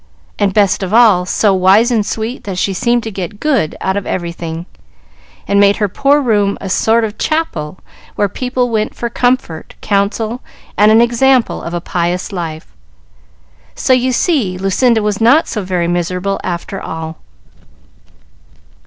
And, 0.39 0.51
best 0.51 0.81
of 0.81 0.95
all, 0.95 1.27
so 1.27 1.53
wise 1.53 1.91
and 1.91 2.03
sweet 2.03 2.43
that 2.45 2.57
she 2.57 2.73
seemed 2.73 3.03
to 3.03 3.11
get 3.11 3.39
good 3.39 3.75
out 3.81 3.95
of 3.95 4.07
everything, 4.07 4.65
and 5.47 5.59
make 5.59 5.75
her 5.77 5.87
poor 5.87 6.19
room 6.19 6.57
a 6.59 6.71
sort 6.71 7.03
of 7.03 7.19
chapel 7.19 7.77
where 8.15 8.27
people 8.27 8.71
went 8.71 8.95
for 8.95 9.11
comfort, 9.11 9.75
counsel, 9.79 10.41
and 10.75 10.91
an 10.91 11.01
example 11.01 11.61
of 11.61 11.75
a 11.75 11.81
pious 11.81 12.31
life. 12.31 12.75
So, 13.75 13.93
you 13.93 14.11
see, 14.11 14.57
Lucinda 14.57 15.03
was 15.03 15.21
not 15.21 15.47
so 15.47 15.61
very 15.61 15.87
miserable 15.87 16.39
after 16.43 16.81
all." 16.81 17.17